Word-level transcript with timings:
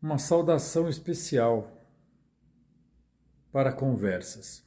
Uma 0.00 0.16
saudação 0.16 0.88
especial 0.88 1.76
para 3.50 3.72
conversas. 3.72 4.64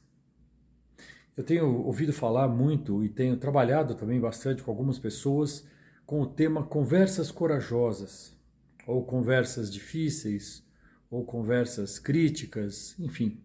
Eu 1.34 1.42
tenho 1.42 1.86
ouvido 1.86 2.12
falar 2.12 2.46
muito 2.48 3.02
e 3.02 3.08
tenho 3.08 3.38
trabalhado 3.38 3.94
também 3.94 4.20
bastante 4.20 4.62
com 4.62 4.70
algumas 4.70 4.98
pessoas 4.98 5.66
com 6.04 6.20
o 6.20 6.26
tema 6.26 6.66
conversas 6.66 7.30
corajosas, 7.30 8.36
ou 8.86 9.06
conversas 9.06 9.72
difíceis, 9.72 10.62
ou 11.10 11.24
conversas 11.24 11.98
críticas, 11.98 12.94
enfim, 12.98 13.42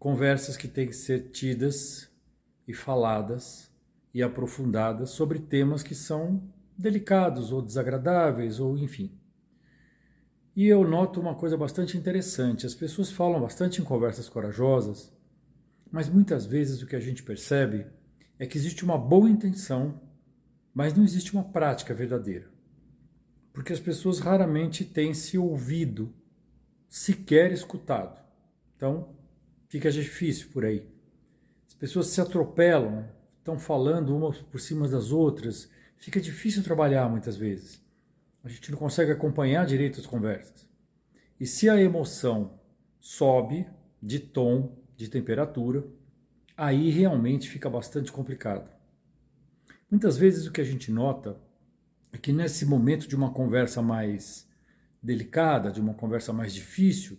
conversas 0.00 0.56
que 0.56 0.66
têm 0.66 0.88
que 0.88 0.96
ser 0.96 1.30
tidas 1.30 2.10
e 2.66 2.74
faladas 2.74 3.70
e 4.12 4.20
aprofundadas 4.20 5.10
sobre 5.10 5.38
temas 5.38 5.84
que 5.84 5.94
são 5.94 6.42
delicados 6.76 7.52
ou 7.52 7.62
desagradáveis, 7.62 8.58
ou 8.58 8.76
enfim. 8.76 9.21
E 10.54 10.68
eu 10.68 10.86
noto 10.86 11.18
uma 11.18 11.34
coisa 11.34 11.56
bastante 11.56 11.96
interessante: 11.96 12.66
as 12.66 12.74
pessoas 12.74 13.10
falam 13.10 13.40
bastante 13.40 13.80
em 13.80 13.84
conversas 13.84 14.28
corajosas, 14.28 15.10
mas 15.90 16.08
muitas 16.08 16.44
vezes 16.44 16.82
o 16.82 16.86
que 16.86 16.96
a 16.96 17.00
gente 17.00 17.22
percebe 17.22 17.86
é 18.38 18.46
que 18.46 18.58
existe 18.58 18.84
uma 18.84 18.98
boa 18.98 19.30
intenção, 19.30 20.00
mas 20.74 20.94
não 20.94 21.04
existe 21.04 21.32
uma 21.32 21.44
prática 21.44 21.94
verdadeira. 21.94 22.50
Porque 23.52 23.72
as 23.72 23.80
pessoas 23.80 24.18
raramente 24.18 24.84
têm 24.84 25.14
se 25.14 25.38
ouvido, 25.38 26.12
sequer 26.88 27.52
escutado. 27.52 28.20
Então, 28.76 29.14
fica 29.68 29.90
difícil 29.90 30.48
por 30.52 30.64
aí. 30.64 30.86
As 31.66 31.74
pessoas 31.74 32.06
se 32.08 32.20
atropelam, 32.20 33.08
estão 33.38 33.58
falando 33.58 34.14
umas 34.16 34.38
por 34.38 34.60
cima 34.60 34.88
das 34.88 35.12
outras, 35.12 35.70
fica 35.96 36.20
difícil 36.20 36.62
trabalhar 36.62 37.08
muitas 37.08 37.36
vezes 37.36 37.82
a 38.44 38.48
gente 38.48 38.70
não 38.70 38.78
consegue 38.78 39.12
acompanhar 39.12 39.64
direito 39.66 40.00
as 40.00 40.06
conversas. 40.06 40.68
E 41.38 41.46
se 41.46 41.68
a 41.68 41.80
emoção 41.80 42.58
sobe 43.00 43.66
de 44.02 44.18
tom, 44.18 44.76
de 44.96 45.08
temperatura, 45.08 45.84
aí 46.56 46.90
realmente 46.90 47.48
fica 47.48 47.68
bastante 47.68 48.12
complicado. 48.12 48.70
Muitas 49.90 50.16
vezes 50.16 50.46
o 50.46 50.52
que 50.52 50.60
a 50.60 50.64
gente 50.64 50.90
nota 50.90 51.40
é 52.12 52.18
que 52.18 52.32
nesse 52.32 52.64
momento 52.66 53.08
de 53.08 53.16
uma 53.16 53.32
conversa 53.32 53.82
mais 53.82 54.48
delicada, 55.02 55.70
de 55.70 55.80
uma 55.80 55.94
conversa 55.94 56.32
mais 56.32 56.54
difícil, 56.54 57.18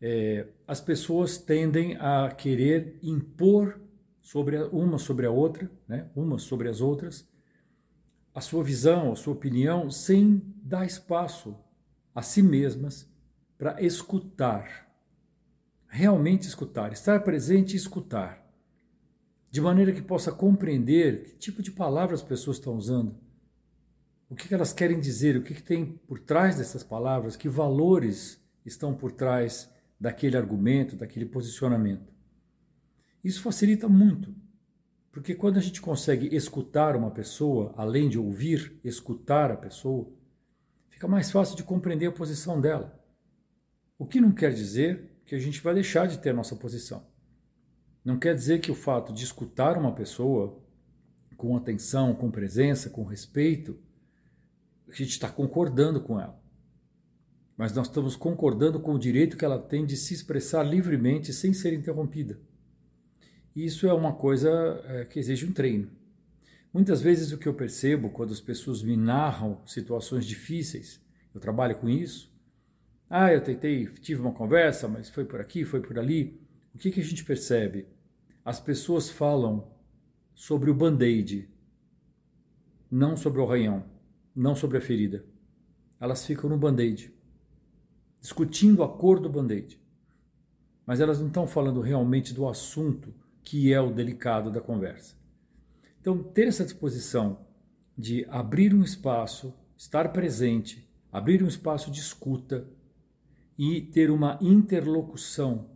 é, 0.00 0.46
as 0.66 0.80
pessoas 0.80 1.38
tendem 1.38 1.96
a 1.96 2.30
querer 2.30 2.98
impor 3.02 3.80
sobre 4.20 4.56
a, 4.56 4.66
uma 4.66 4.98
sobre 4.98 5.26
a 5.26 5.30
outra, 5.30 5.70
né, 5.86 6.08
umas 6.14 6.42
sobre 6.42 6.68
as 6.68 6.80
outras, 6.80 7.28
a 8.34 8.40
sua 8.40 8.64
visão, 8.64 9.12
a 9.12 9.16
sua 9.16 9.34
opinião, 9.34 9.90
sem 9.90 10.42
dar 10.62 10.86
espaço 10.86 11.56
a 12.14 12.22
si 12.22 12.42
mesmas 12.42 13.08
para 13.58 13.80
escutar. 13.82 14.88
Realmente 15.86 16.48
escutar, 16.48 16.92
estar 16.92 17.22
presente 17.22 17.74
e 17.74 17.76
escutar. 17.76 18.42
De 19.50 19.60
maneira 19.60 19.92
que 19.92 20.00
possa 20.00 20.32
compreender 20.32 21.24
que 21.24 21.36
tipo 21.36 21.62
de 21.62 21.70
palavras 21.70 22.20
as 22.20 22.26
pessoas 22.26 22.56
estão 22.56 22.74
usando, 22.74 23.14
o 24.30 24.34
que 24.34 24.52
elas 24.54 24.72
querem 24.72 24.98
dizer, 24.98 25.36
o 25.36 25.42
que 25.42 25.62
tem 25.62 25.84
por 25.84 26.18
trás 26.18 26.56
dessas 26.56 26.82
palavras, 26.82 27.36
que 27.36 27.50
valores 27.50 28.42
estão 28.64 28.94
por 28.94 29.12
trás 29.12 29.70
daquele 30.00 30.38
argumento, 30.38 30.96
daquele 30.96 31.26
posicionamento. 31.26 32.10
Isso 33.22 33.42
facilita 33.42 33.90
muito 33.90 34.34
porque 35.12 35.34
quando 35.34 35.58
a 35.58 35.60
gente 35.60 35.82
consegue 35.82 36.34
escutar 36.34 36.96
uma 36.96 37.10
pessoa, 37.10 37.74
além 37.76 38.08
de 38.08 38.18
ouvir, 38.18 38.80
escutar 38.82 39.50
a 39.50 39.56
pessoa, 39.56 40.10
fica 40.88 41.06
mais 41.06 41.30
fácil 41.30 41.54
de 41.54 41.62
compreender 41.62 42.06
a 42.06 42.12
posição 42.12 42.58
dela. 42.58 42.98
O 43.98 44.06
que 44.06 44.22
não 44.22 44.32
quer 44.32 44.54
dizer 44.54 45.20
que 45.26 45.34
a 45.34 45.38
gente 45.38 45.60
vai 45.60 45.74
deixar 45.74 46.08
de 46.08 46.18
ter 46.18 46.32
nossa 46.32 46.56
posição. 46.56 47.06
Não 48.02 48.18
quer 48.18 48.34
dizer 48.34 48.60
que 48.60 48.70
o 48.70 48.74
fato 48.74 49.12
de 49.12 49.22
escutar 49.22 49.76
uma 49.76 49.94
pessoa 49.94 50.58
com 51.36 51.56
atenção, 51.56 52.14
com 52.14 52.30
presença, 52.30 52.88
com 52.88 53.04
respeito, 53.04 53.78
a 54.88 54.92
gente 54.92 55.10
está 55.10 55.28
concordando 55.28 56.00
com 56.00 56.18
ela. 56.18 56.40
Mas 57.54 57.74
nós 57.74 57.86
estamos 57.86 58.16
concordando 58.16 58.80
com 58.80 58.94
o 58.94 58.98
direito 58.98 59.36
que 59.36 59.44
ela 59.44 59.58
tem 59.58 59.84
de 59.84 59.96
se 59.96 60.14
expressar 60.14 60.62
livremente 60.62 61.34
sem 61.34 61.52
ser 61.52 61.74
interrompida. 61.74 62.40
Isso 63.54 63.86
é 63.86 63.92
uma 63.92 64.14
coisa 64.14 64.50
é, 64.86 65.04
que 65.04 65.18
exige 65.18 65.44
um 65.44 65.52
treino. 65.52 65.90
Muitas 66.72 67.02
vezes 67.02 67.32
o 67.32 67.38
que 67.38 67.46
eu 67.46 67.52
percebo 67.52 68.08
quando 68.08 68.32
as 68.32 68.40
pessoas 68.40 68.82
me 68.82 68.96
narram 68.96 69.60
situações 69.66 70.24
difíceis, 70.24 71.02
eu 71.34 71.40
trabalho 71.40 71.76
com 71.76 71.86
isso. 71.86 72.32
Ah, 73.10 73.30
eu 73.30 73.42
tentei, 73.42 73.84
tive 73.86 74.22
uma 74.22 74.32
conversa, 74.32 74.88
mas 74.88 75.10
foi 75.10 75.26
por 75.26 75.38
aqui, 75.38 75.66
foi 75.66 75.82
por 75.82 75.98
ali. 75.98 76.40
O 76.74 76.78
que, 76.78 76.90
que 76.90 77.00
a 77.00 77.04
gente 77.04 77.24
percebe? 77.24 77.86
As 78.42 78.58
pessoas 78.58 79.10
falam 79.10 79.70
sobre 80.34 80.70
o 80.70 80.74
band-aid, 80.74 81.46
não 82.90 83.18
sobre 83.18 83.40
o 83.40 83.44
arranhão, 83.44 83.84
não 84.34 84.56
sobre 84.56 84.78
a 84.78 84.80
ferida. 84.80 85.26
Elas 86.00 86.24
ficam 86.24 86.48
no 86.48 86.56
band-aid, 86.56 87.12
discutindo 88.18 88.82
a 88.82 88.88
cor 88.88 89.20
do 89.20 89.28
band-aid. 89.28 89.78
Mas 90.86 91.00
elas 91.00 91.20
não 91.20 91.28
estão 91.28 91.46
falando 91.46 91.82
realmente 91.82 92.32
do 92.32 92.48
assunto 92.48 93.14
que 93.44 93.72
é 93.72 93.80
o 93.80 93.92
delicado 93.92 94.50
da 94.50 94.60
conversa. 94.60 95.16
Então, 96.00 96.22
ter 96.22 96.48
essa 96.48 96.64
disposição 96.64 97.46
de 97.96 98.26
abrir 98.28 98.74
um 98.74 98.82
espaço, 98.82 99.54
estar 99.76 100.12
presente, 100.12 100.88
abrir 101.12 101.42
um 101.42 101.48
espaço 101.48 101.90
de 101.90 102.00
escuta 102.00 102.66
e 103.56 103.80
ter 103.80 104.10
uma 104.10 104.38
interlocução, 104.40 105.70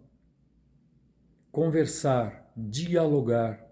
conversar, 1.53 2.53
dialogar, 2.57 3.65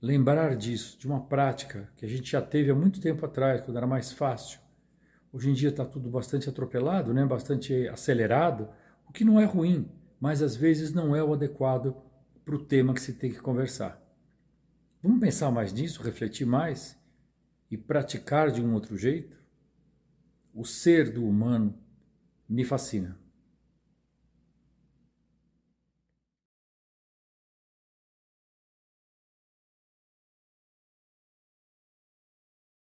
lembrar 0.00 0.56
disso, 0.56 0.98
de 0.98 1.06
uma 1.06 1.20
prática 1.20 1.90
que 1.96 2.06
a 2.06 2.08
gente 2.08 2.30
já 2.30 2.40
teve 2.40 2.70
há 2.70 2.74
muito 2.74 3.00
tempo 3.00 3.26
atrás, 3.26 3.60
quando 3.60 3.76
era 3.76 3.86
mais 3.86 4.12
fácil. 4.12 4.60
Hoje 5.32 5.50
em 5.50 5.52
dia 5.52 5.68
está 5.68 5.84
tudo 5.84 6.08
bastante 6.08 6.48
atropelado, 6.48 7.12
né? 7.12 7.24
bastante 7.26 7.86
acelerado, 7.88 8.68
o 9.08 9.12
que 9.12 9.24
não 9.24 9.38
é 9.38 9.44
ruim, 9.44 9.88
mas 10.18 10.42
às 10.42 10.56
vezes 10.56 10.92
não 10.92 11.14
é 11.14 11.22
o 11.22 11.32
adequado 11.32 11.94
para 12.50 12.56
o 12.56 12.64
tema 12.64 12.92
que 12.92 13.00
se 13.00 13.12
tem 13.12 13.30
que 13.30 13.38
conversar. 13.38 14.02
Vamos 15.00 15.20
pensar 15.20 15.52
mais 15.52 15.72
nisso, 15.72 16.02
refletir 16.02 16.44
mais 16.44 16.98
e 17.70 17.76
praticar 17.76 18.50
de 18.50 18.60
um 18.60 18.74
outro 18.74 18.98
jeito? 18.98 19.38
O 20.52 20.64
ser 20.64 21.12
do 21.12 21.24
humano 21.24 21.78
me 22.48 22.64
fascina. 22.64 23.16